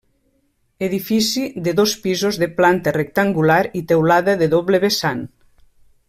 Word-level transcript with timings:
Edifici 0.87 1.43
de 1.67 1.73
dos 1.81 1.93
pisos 2.05 2.39
de 2.45 2.49
planta 2.61 2.93
rectangular 2.97 3.59
i 3.83 3.85
teulada 3.93 4.37
a 4.47 4.51
doble 4.59 4.81
vessant. 4.89 5.23